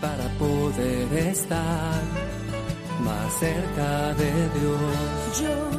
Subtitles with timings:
[0.00, 2.02] para poder estar
[3.02, 5.40] más cerca de Dios.
[5.40, 5.70] Yo,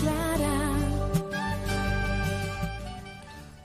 [0.00, 0.60] Clara,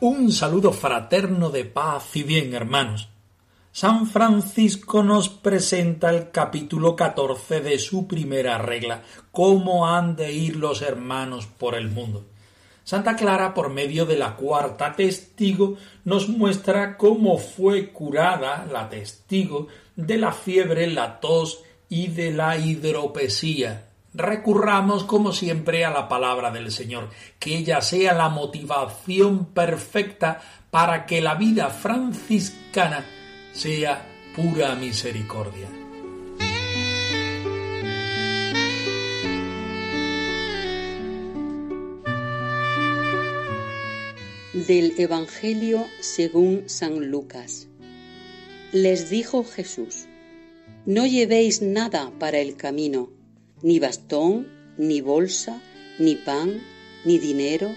[0.02, 3.08] Un saludo fraterno de paz y bien, hermanos.
[3.72, 10.58] San Francisco nos presenta el capítulo 14 de su primera regla, cómo han de ir
[10.58, 12.26] los hermanos por el mundo.
[12.88, 19.68] Santa Clara, por medio de la cuarta testigo, nos muestra cómo fue curada la testigo
[19.98, 23.90] de la fiebre, la tos y de la hidropesía.
[24.14, 30.40] Recurramos, como siempre, a la palabra del Señor, que ella sea la motivación perfecta
[30.72, 33.04] para que la vida franciscana
[33.52, 34.02] sea
[34.34, 35.77] pura misericordia.
[44.68, 47.70] Del Evangelio según San Lucas.
[48.74, 50.08] Les dijo Jesús,
[50.86, 53.10] No llevéis nada para el camino,
[53.62, 54.46] ni bastón,
[54.78, 55.62] ni bolsa,
[56.00, 56.62] ni pan,
[57.06, 57.74] ni dinero,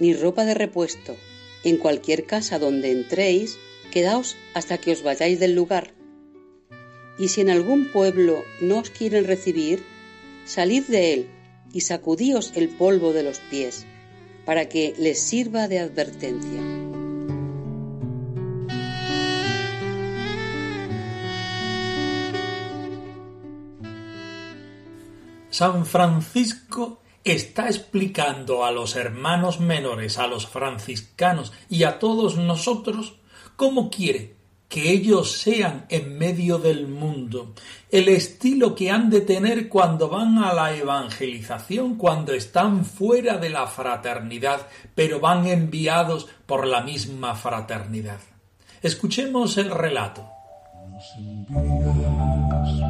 [0.00, 1.16] ni ropa de repuesto.
[1.62, 3.56] En cualquier casa donde entréis,
[3.92, 5.94] quedaos hasta que os vayáis del lugar.
[7.20, 9.84] Y si en algún pueblo no os quieren recibir,
[10.44, 11.26] salid de él
[11.72, 13.86] y sacudíos el polvo de los pies,
[14.46, 16.62] para que les sirva de advertencia.
[25.50, 33.16] San Francisco está explicando a los hermanos menores, a los franciscanos y a todos nosotros
[33.56, 34.36] cómo quiere
[34.68, 37.54] que ellos sean en medio del mundo,
[37.90, 43.50] el estilo que han de tener cuando van a la evangelización, cuando están fuera de
[43.50, 48.18] la fraternidad, pero van enviados por la misma fraternidad.
[48.82, 50.28] Escuchemos el relato.
[50.90, 51.50] Nos envías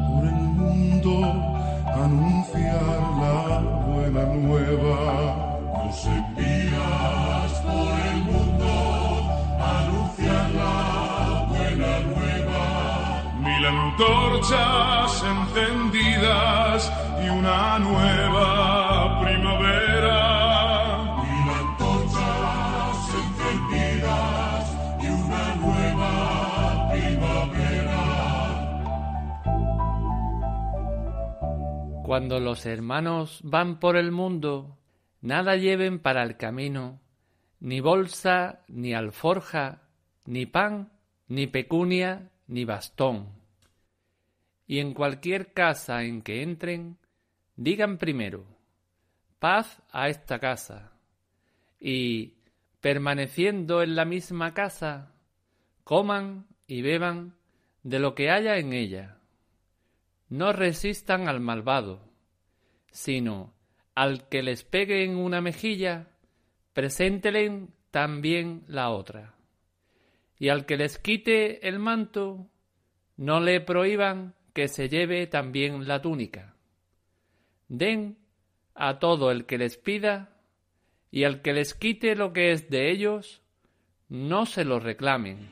[0.09, 5.59] por el mundo a anunciar la buena nueva.
[5.85, 8.06] Nos envías por el
[13.67, 16.91] antorchas encendidas
[17.23, 20.19] y una nueva primavera.
[21.23, 24.63] Mil antorchas encendidas
[25.01, 28.03] y una nueva primavera.
[32.03, 34.77] Cuando los hermanos van por el mundo,
[35.21, 37.01] nada lleven para el camino,
[37.59, 39.81] ni bolsa, ni alforja,
[40.25, 40.89] ni pan,
[41.27, 43.36] ni pecunia, ni bastón.
[44.67, 46.97] Y en cualquier casa en que entren,
[47.55, 48.45] digan primero,
[49.39, 50.91] paz a esta casa,
[51.79, 52.35] y,
[52.81, 55.13] permaneciendo en la misma casa,
[55.83, 57.35] coman y beban
[57.83, 59.17] de lo que haya en ella
[60.29, 62.01] no resistan al malvado,
[62.91, 63.53] sino
[63.95, 66.07] al que les pegue en una mejilla,
[66.73, 69.35] preséntelen también la otra.
[70.37, 72.49] Y al que les quite el manto,
[73.15, 76.55] no le prohíban que se lleve también la túnica.
[77.67, 78.17] Den
[78.73, 80.31] a todo el que les pida,
[81.11, 83.43] y al que les quite lo que es de ellos,
[84.09, 85.47] no se lo reclamen.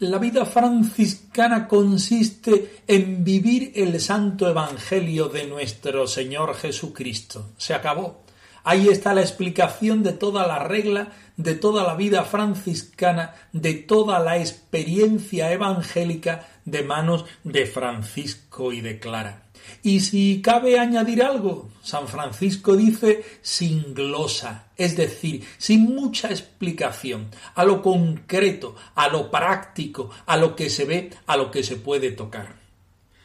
[0.00, 7.52] La vida franciscana consiste en vivir el santo evangelio de nuestro Señor Jesucristo.
[7.56, 8.21] Se acabó.
[8.64, 14.20] Ahí está la explicación de toda la regla, de toda la vida franciscana, de toda
[14.20, 19.42] la experiencia evangélica de manos de Francisco y de Clara.
[19.82, 27.28] Y si cabe añadir algo, San Francisco dice sin glosa, es decir, sin mucha explicación,
[27.54, 31.76] a lo concreto, a lo práctico, a lo que se ve, a lo que se
[31.76, 32.61] puede tocar.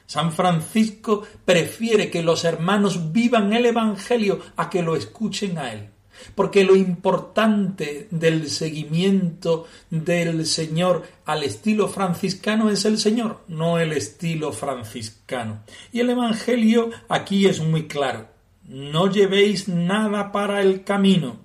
[0.07, 5.89] San Francisco prefiere que los hermanos vivan el Evangelio a que lo escuchen a él.
[6.35, 13.93] porque lo importante del seguimiento del Señor al estilo franciscano es el Señor, no el
[13.93, 15.63] estilo franciscano.
[15.91, 18.27] Y el Evangelio aquí es muy claro.
[18.67, 21.37] No llevéis nada para el camino,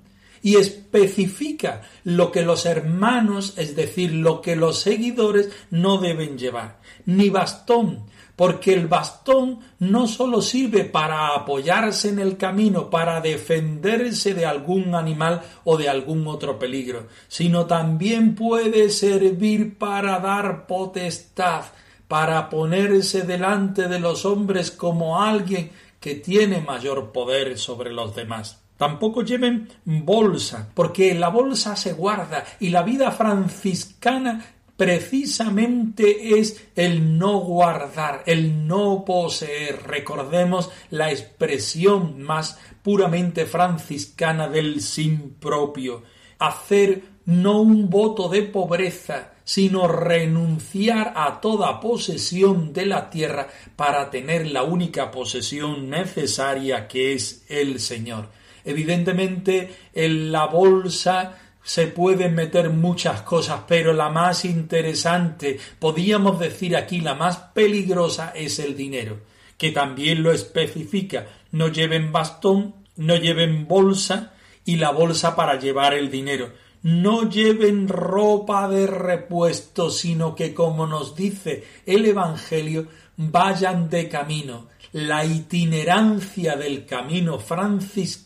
[0.42, 6.80] y especifica lo que los hermanos, es decir, lo que los seguidores no deben llevar.
[7.06, 8.06] Ni bastón,
[8.42, 14.96] porque el bastón no sólo sirve para apoyarse en el camino, para defenderse de algún
[14.96, 21.66] animal o de algún otro peligro, sino también puede servir para dar potestad,
[22.08, 28.60] para ponerse delante de los hombres como alguien que tiene mayor poder sobre los demás.
[28.76, 34.44] Tampoco lleven bolsa, porque la bolsa se guarda y la vida franciscana
[34.82, 39.80] precisamente es el no guardar, el no poseer.
[39.86, 46.02] Recordemos la expresión más puramente franciscana del sin propio.
[46.40, 53.46] Hacer no un voto de pobreza, sino renunciar a toda posesión de la tierra
[53.76, 58.30] para tener la única posesión necesaria que es el Señor.
[58.64, 66.76] Evidentemente en la bolsa se pueden meter muchas cosas, pero la más interesante, podríamos decir
[66.76, 69.20] aquí la más peligrosa es el dinero,
[69.56, 71.26] que también lo especifica.
[71.52, 76.50] No lleven bastón, no lleven bolsa y la bolsa para llevar el dinero.
[76.82, 84.66] No lleven ropa de repuesto, sino que, como nos dice el Evangelio, vayan de camino.
[84.92, 88.22] La itinerancia del camino franciscano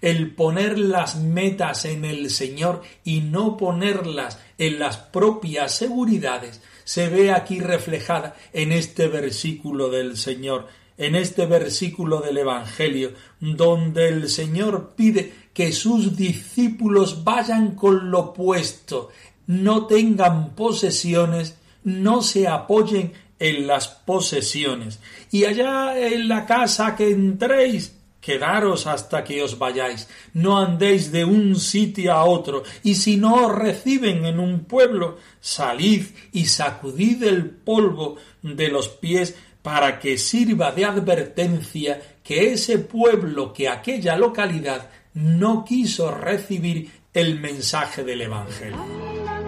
[0.00, 7.08] el poner las metas en el Señor y no ponerlas en las propias seguridades, se
[7.08, 10.66] ve aquí reflejada en este versículo del Señor,
[10.98, 18.34] en este versículo del Evangelio, donde el Señor pide que sus discípulos vayan con lo
[18.34, 19.08] puesto,
[19.46, 25.00] no tengan posesiones, no se apoyen en las posesiones.
[25.32, 31.24] Y allá en la casa que entréis, Quedaros hasta que os vayáis, no andéis de
[31.24, 37.24] un sitio a otro, y si no os reciben en un pueblo, salid y sacudid
[37.24, 44.16] el polvo de los pies para que sirva de advertencia que ese pueblo, que aquella
[44.16, 49.41] localidad no quiso recibir el mensaje del Evangelio.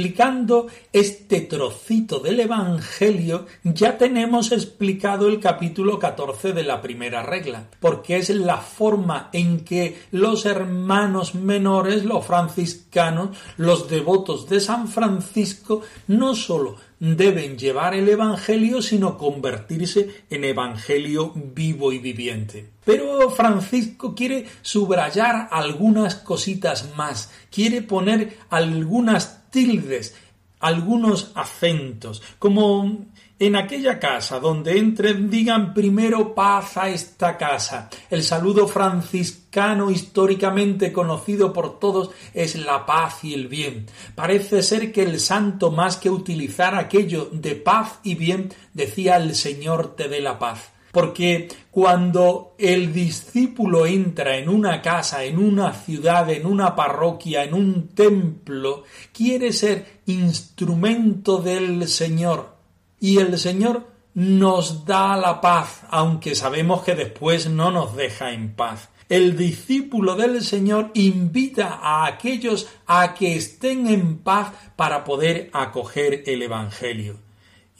[0.00, 7.68] Explicando este trocito del Evangelio, ya tenemos explicado el capítulo 14 de la primera regla,
[7.80, 14.88] porque es la forma en que los hermanos menores, los franciscanos, los devotos de San
[14.88, 22.70] Francisco, no sólo deben llevar el Evangelio, sino convertirse en Evangelio vivo y viviente.
[22.84, 30.14] Pero Francisco quiere subrayar algunas cositas más, quiere poner algunas tildes,
[30.60, 33.06] algunos acentos, como
[33.40, 37.88] en aquella casa donde entren digan primero paz a esta casa.
[38.10, 43.86] El saludo franciscano históricamente conocido por todos es la paz y el bien.
[44.14, 49.34] Parece ser que el santo más que utilizar aquello de paz y bien decía el
[49.34, 50.70] Señor te dé la paz.
[50.92, 57.54] Porque cuando el discípulo entra en una casa, en una ciudad, en una parroquia, en
[57.54, 62.56] un templo, quiere ser instrumento del Señor.
[62.98, 68.54] Y el Señor nos da la paz, aunque sabemos que después no nos deja en
[68.54, 68.88] paz.
[69.08, 76.24] El discípulo del Señor invita a aquellos a que estén en paz para poder acoger
[76.26, 77.30] el Evangelio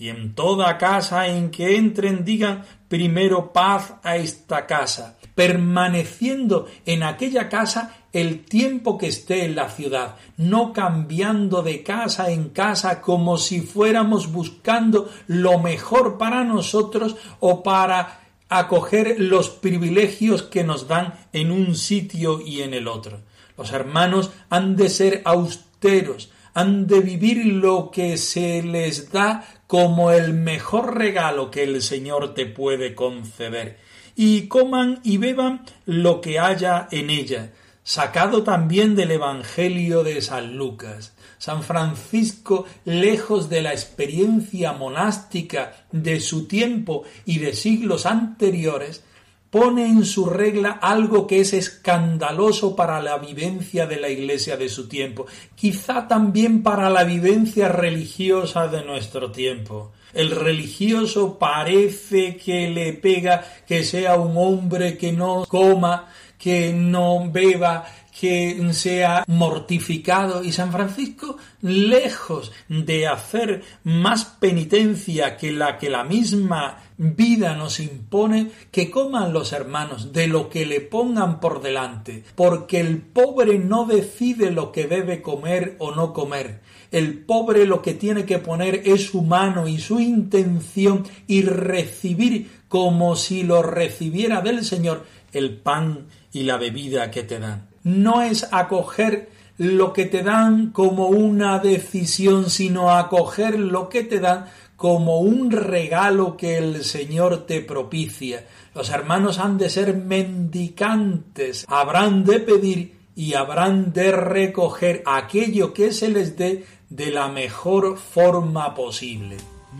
[0.00, 7.04] y en toda casa en que entren digan primero paz a esta casa, permaneciendo en
[7.04, 13.00] aquella casa el tiempo que esté en la ciudad, no cambiando de casa en casa
[13.00, 20.88] como si fuéramos buscando lo mejor para nosotros o para acoger los privilegios que nos
[20.88, 23.20] dan en un sitio y en el otro.
[23.56, 30.10] Los hermanos han de ser austeros, han de vivir lo que se les da como
[30.10, 33.78] el mejor regalo que el Señor te puede conceder,
[34.16, 37.52] y coman y beban lo que haya en ella,
[37.84, 41.14] sacado también del Evangelio de San Lucas.
[41.38, 49.04] San Francisco, lejos de la experiencia monástica de su tiempo y de siglos anteriores,
[49.50, 54.68] pone en su regla algo que es escandaloso para la vivencia de la Iglesia de
[54.68, 59.92] su tiempo, quizá también para la vivencia religiosa de nuestro tiempo.
[60.12, 67.30] El religioso parece que le pega que sea un hombre que no coma, que no
[67.30, 67.84] beba,
[68.20, 76.04] que sea mortificado y San Francisco, lejos de hacer más penitencia que la que la
[76.04, 82.22] misma vida nos impone, que coman los hermanos de lo que le pongan por delante,
[82.34, 86.60] porque el pobre no decide lo que debe comer o no comer.
[86.90, 92.50] El pobre lo que tiene que poner es su mano y su intención y recibir
[92.68, 98.22] como si lo recibiera del Señor el pan y la bebida que te dan no
[98.22, 104.46] es acoger lo que te dan como una decisión, sino acoger lo que te dan
[104.80, 108.46] como un regalo que el Señor te propicia.
[108.74, 115.92] Los hermanos han de ser mendicantes, habrán de pedir y habrán de recoger aquello que
[115.92, 119.36] se les dé de la mejor forma posible.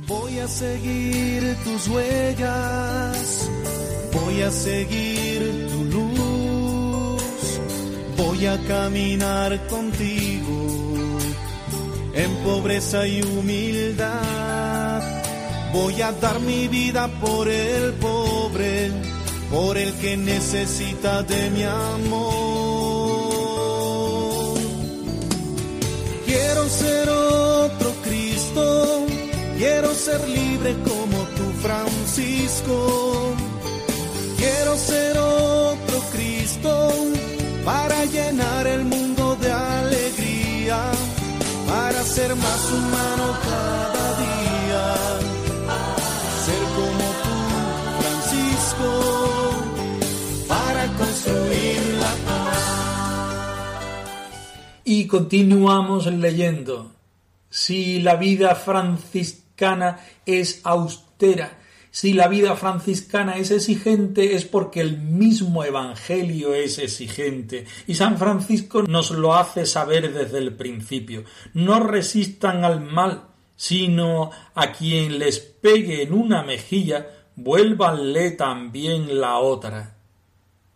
[0.07, 3.51] Voy a seguir tus huellas,
[4.13, 6.11] voy a seguir tu
[8.19, 11.19] voy a caminar contigo
[12.13, 14.80] en pobreza y humildad.
[15.73, 18.91] Voy a dar mi vida por el pobre,
[19.51, 22.51] por el que necesita de mi amor.
[26.27, 29.07] Quiero ser otro Cristo,
[29.59, 33.35] quiero ser libre como tú, Francisco.
[34.37, 36.93] Quiero ser otro Cristo
[37.65, 40.91] para llenar el mundo de alegría,
[41.69, 44.00] para ser más humano cada
[55.11, 56.93] continuamos leyendo.
[57.51, 61.59] Si la vida franciscana es austera,
[61.91, 68.17] si la vida franciscana es exigente es porque el mismo Evangelio es exigente y San
[68.17, 71.25] Francisco nos lo hace saber desde el principio.
[71.53, 73.25] No resistan al mal,
[73.57, 79.97] sino a quien les pegue en una mejilla, vuélvanle también la otra.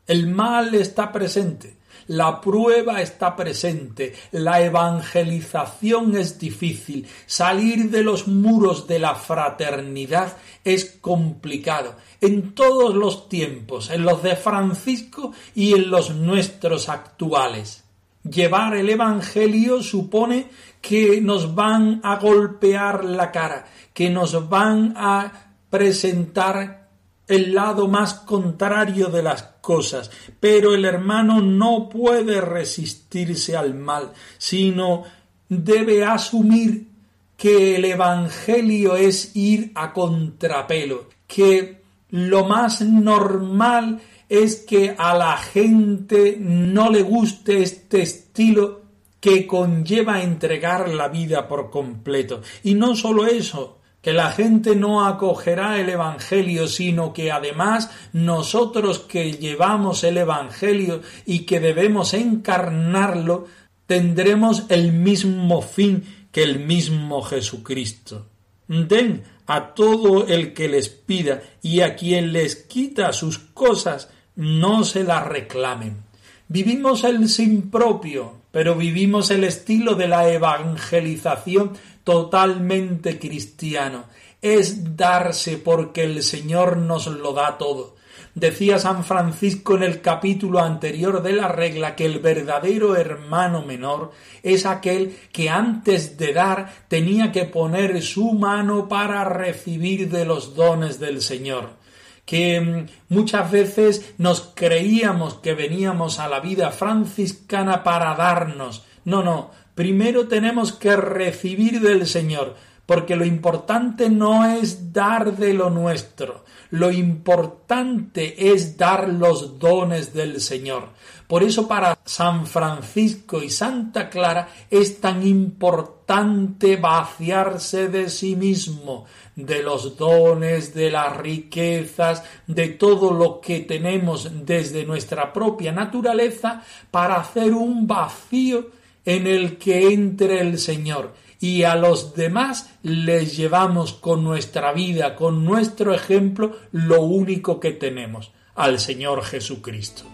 [0.08, 1.76] El mal está presente,
[2.08, 10.36] la prueba está presente, la evangelización es difícil, salir de los muros de la fraternidad
[10.64, 17.84] es complicado en todos los tiempos, en los de Francisco y en los nuestros actuales.
[18.22, 20.48] Llevar el Evangelio supone
[20.80, 26.83] que nos van a golpear la cara, que nos van a presentar
[27.26, 34.12] el lado más contrario de las cosas, pero el hermano no puede resistirse al mal,
[34.38, 35.04] sino
[35.48, 36.88] debe asumir
[37.36, 45.36] que el Evangelio es ir a contrapelo, que lo más normal es que a la
[45.36, 48.82] gente no le guste este estilo
[49.20, 52.42] que conlleva entregar la vida por completo.
[52.62, 58.98] Y no solo eso, que la gente no acogerá el Evangelio, sino que además nosotros
[58.98, 63.46] que llevamos el Evangelio y que debemos encarnarlo,
[63.86, 68.26] tendremos el mismo fin que el mismo Jesucristo.
[68.68, 74.84] Den a todo el que les pida y a quien les quita sus cosas, no
[74.84, 76.04] se las reclamen.
[76.48, 81.72] Vivimos el sin propio, pero vivimos el estilo de la evangelización
[82.04, 84.04] totalmente cristiano.
[84.40, 87.96] Es darse porque el Señor nos lo da todo.
[88.34, 94.10] Decía San Francisco en el capítulo anterior de la regla que el verdadero hermano menor
[94.42, 100.54] es aquel que antes de dar tenía que poner su mano para recibir de los
[100.54, 101.84] dones del Señor
[102.24, 108.84] que mm, muchas veces nos creíamos que veníamos a la vida franciscana para darnos.
[109.04, 112.54] No, no, primero tenemos que recibir del Señor,
[112.86, 120.12] porque lo importante no es dar de lo nuestro, lo importante es dar los dones
[120.12, 120.88] del Señor.
[121.26, 129.06] Por eso para San Francisco y Santa Clara es tan importante vaciarse de sí mismo,
[129.34, 136.62] de los dones, de las riquezas, de todo lo que tenemos desde nuestra propia naturaleza,
[136.90, 138.66] para hacer un vacío
[139.04, 145.14] en el que entre el Señor y a los demás les llevamos con nuestra vida,
[145.14, 150.04] con nuestro ejemplo, lo único que tenemos, al Señor Jesucristo.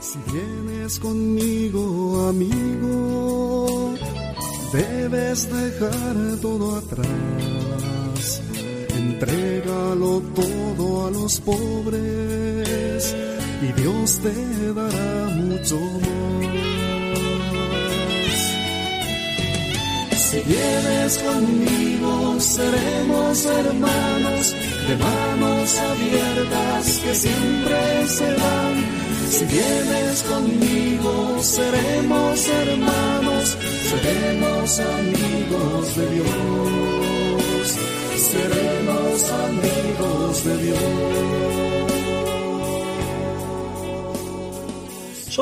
[0.00, 3.94] Si vienes conmigo, amigo,
[4.72, 8.42] debes dejar todo atrás.
[8.96, 13.16] Entrégalo todo a los pobres
[13.60, 16.79] y Dios te dará mucho más.
[20.30, 24.54] Si vienes conmigo, seremos hermanos
[24.86, 33.56] de manos abiertas que siempre se dan si vienes conmigo, seremos hermanos,
[33.90, 37.78] seremos amigos de Dios,
[38.16, 41.99] seremos amigos de Dios.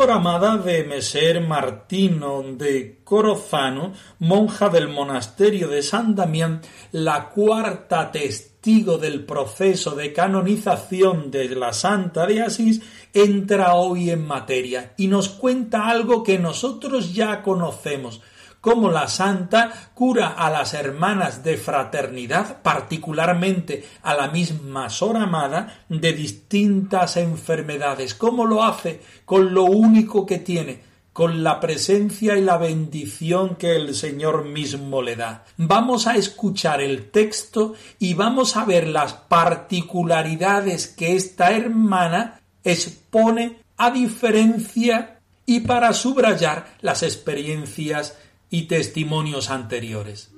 [0.00, 6.62] Amada de Meser Martino de Corozano, monja del monasterio de San Damián,
[6.93, 12.81] la cuarta testigo del proceso de canonización de la Santa de Asís,
[13.12, 18.23] entra hoy en materia y nos cuenta algo que nosotros ya conocemos,
[18.61, 25.85] cómo la santa cura a las hermanas de fraternidad, particularmente a la misma Sor Amada,
[25.88, 32.43] de distintas enfermedades, cómo lo hace con lo único que tiene, con la presencia y
[32.43, 35.45] la bendición que el Señor mismo le da.
[35.57, 43.62] Vamos a escuchar el texto y vamos a ver las particularidades que esta hermana expone
[43.77, 48.16] a diferencia y para subrayar las experiencias
[48.51, 50.31] y testimonios anteriores.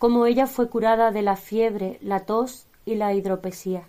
[0.00, 3.82] Como ella fue curada de la fiebre, la tos y la hidropesía.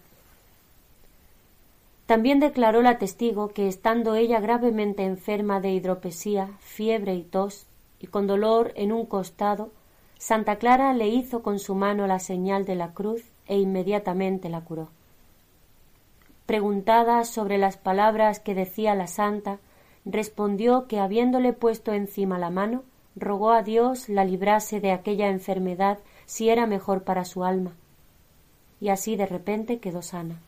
[2.05, 7.65] También declaró la testigo que estando ella gravemente enferma de hidropesía, fiebre y tos,
[7.97, 9.69] y con dolor en un costado,
[10.17, 14.59] Santa Clara le hizo con su mano la señal de la cruz e inmediatamente la
[14.59, 14.89] curó.
[16.45, 19.59] Preguntada sobre las palabras que decía la santa,
[20.03, 22.83] respondió que habiéndole puesto encima la mano,
[23.15, 27.73] rogó a Dios la librase de aquella enfermedad si era mejor para su alma.
[28.79, 30.39] Y así de repente quedó sana.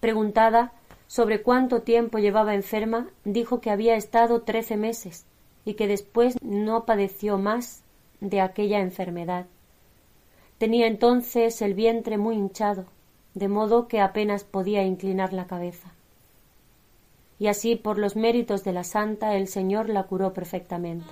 [0.00, 0.72] Preguntada
[1.06, 5.26] sobre cuánto tiempo llevaba enferma, dijo que había estado trece meses
[5.64, 7.82] y que después no padeció más
[8.20, 9.46] de aquella enfermedad.
[10.58, 12.86] Tenía entonces el vientre muy hinchado,
[13.34, 15.92] de modo que apenas podía inclinar la cabeza.
[17.42, 21.06] Y así, por los méritos de la santa, el Señor la curó perfectamente.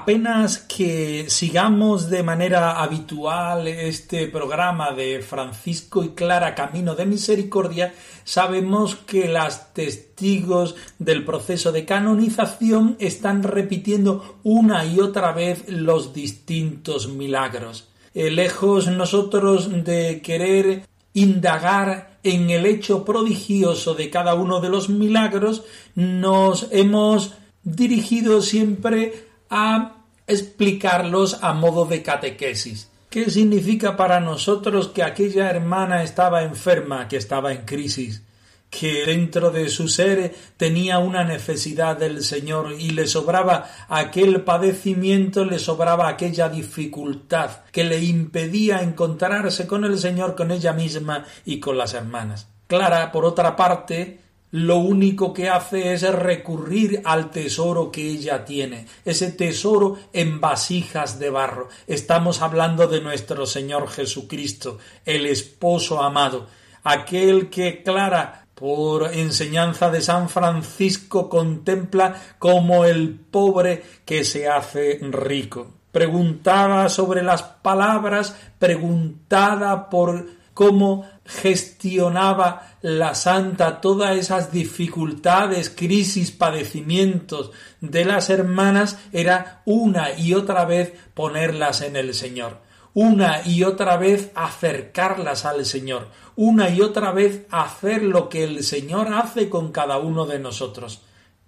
[0.00, 7.92] Apenas que sigamos de manera habitual este programa de Francisco y Clara Camino de Misericordia,
[8.24, 16.14] sabemos que las testigos del proceso de canonización están repitiendo una y otra vez los
[16.14, 17.88] distintos milagros.
[18.14, 24.88] Eh, lejos nosotros de querer indagar en el hecho prodigioso de cada uno de los
[24.88, 25.62] milagros,
[25.94, 32.88] nos hemos dirigido siempre a explicarlos a modo de catequesis.
[33.10, 38.22] ¿Qué significa para nosotros que aquella hermana estaba enferma, que estaba en crisis?
[38.70, 45.44] que dentro de su ser tenía una necesidad del Señor y le sobraba aquel padecimiento,
[45.44, 51.58] le sobraba aquella dificultad que le impedía encontrarse con el Señor, con ella misma y
[51.58, 52.48] con las hermanas.
[52.68, 54.20] Clara, por otra parte,
[54.52, 61.18] lo único que hace es recurrir al tesoro que ella tiene, ese tesoro en vasijas
[61.18, 61.68] de barro.
[61.86, 66.46] Estamos hablando de nuestro Señor Jesucristo, el esposo amado,
[66.82, 74.98] aquel que Clara por enseñanza de San Francisco contempla como el pobre que se hace
[75.00, 75.68] rico.
[75.90, 87.52] Preguntaba sobre las palabras, preguntada por cómo gestionaba la santa todas esas dificultades, crisis, padecimientos
[87.80, 92.58] de las hermanas, era una y otra vez ponerlas en el Señor.
[92.92, 98.64] Una y otra vez acercarlas al Señor, una y otra vez hacer lo que el
[98.64, 101.00] Señor hace con cada uno de nosotros,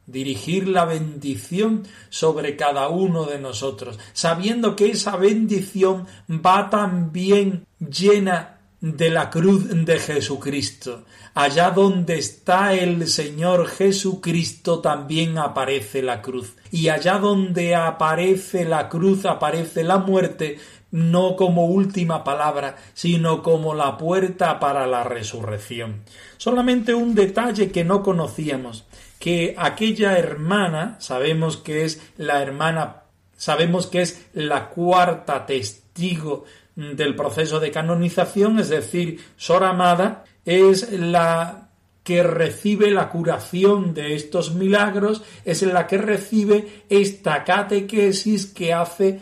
[0.06, 8.58] dirigir la bendición sobre cada uno de nosotros, sabiendo que esa bendición va también llena
[8.82, 11.04] de la cruz de Jesucristo.
[11.34, 16.56] Allá donde está el Señor Jesucristo también aparece la cruz.
[16.72, 20.58] Y allá donde aparece la cruz aparece la muerte,
[20.90, 26.02] no como última palabra, sino como la puerta para la resurrección.
[26.36, 28.84] Solamente un detalle que no conocíamos,
[29.20, 33.04] que aquella hermana, sabemos que es la hermana,
[33.36, 36.44] sabemos que es la cuarta testigo
[36.76, 41.68] del proceso de canonización, es decir, Sor Amada, es la
[42.02, 49.20] que recibe la curación de estos milagros, es la que recibe esta catequesis que hace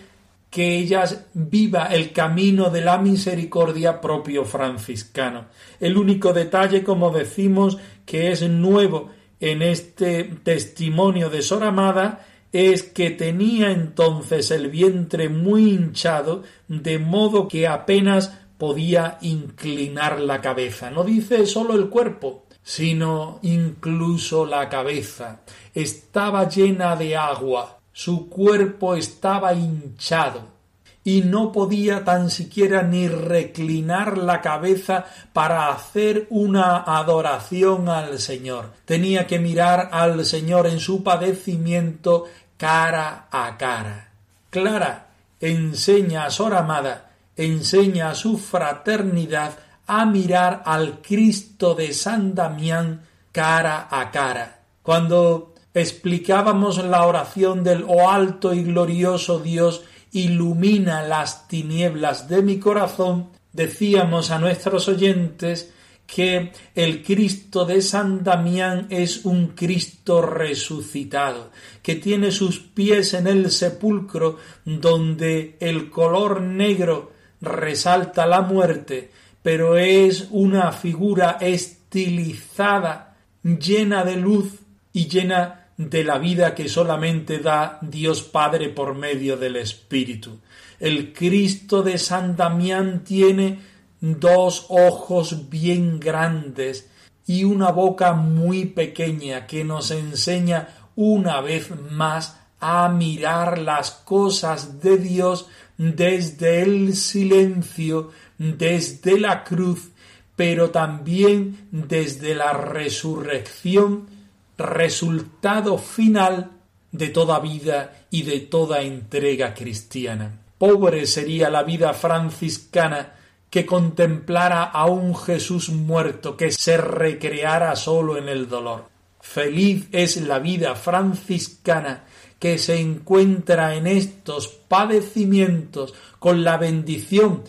[0.48, 5.46] que ellas viva el camino de la misericordia propio franciscano.
[5.78, 12.82] El único detalle, como decimos, que es nuevo en este testimonio de Sor Amada es
[12.82, 20.90] que tenía entonces el vientre muy hinchado, de modo que apenas podía inclinar la cabeza.
[20.90, 25.42] No dice solo el cuerpo, sino incluso la cabeza.
[25.74, 30.59] Estaba llena de agua, su cuerpo estaba hinchado
[31.02, 38.72] y no podía tan siquiera ni reclinar la cabeza para hacer una adoración al Señor.
[38.84, 44.10] Tenía que mirar al Señor en su padecimiento cara a cara.
[44.50, 45.06] Clara
[45.40, 53.02] enseña a Sor Amada, enseña a su fraternidad a mirar al Cristo de San Damián
[53.32, 54.60] cara a cara.
[54.82, 62.58] Cuando explicábamos la oración del Oh alto y glorioso Dios, ilumina las tinieblas de mi
[62.58, 65.72] corazón, decíamos a nuestros oyentes
[66.06, 73.28] que el Cristo de San Damián es un Cristo resucitado, que tiene sus pies en
[73.28, 79.10] el sepulcro donde el color negro resalta la muerte,
[79.42, 84.52] pero es una figura estilizada, llena de luz
[84.92, 90.38] y llena de la vida que solamente da Dios Padre por medio del Espíritu.
[90.78, 93.58] El Cristo de San Damián tiene
[93.98, 96.90] dos ojos bien grandes
[97.26, 104.82] y una boca muy pequeña que nos enseña una vez más a mirar las cosas
[104.82, 105.46] de Dios
[105.78, 109.92] desde el silencio, desde la cruz,
[110.36, 114.19] pero también desde la resurrección
[114.60, 116.52] resultado final
[116.92, 120.42] de toda vida y de toda entrega cristiana.
[120.58, 123.14] Pobre sería la vida franciscana
[123.48, 128.88] que contemplara a un Jesús muerto que se recreara solo en el dolor.
[129.20, 132.04] Feliz es la vida franciscana
[132.38, 137.42] que se encuentra en estos padecimientos con la bendición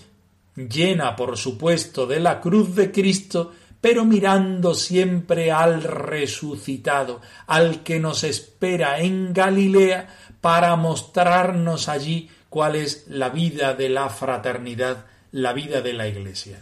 [0.55, 7.99] llena, por supuesto, de la cruz de Cristo, pero mirando siempre al resucitado, al que
[7.99, 10.07] nos espera en Galilea
[10.39, 16.61] para mostrarnos allí cuál es la vida de la fraternidad, la vida de la Iglesia.